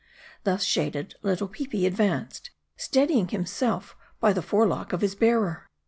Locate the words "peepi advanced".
1.47-2.49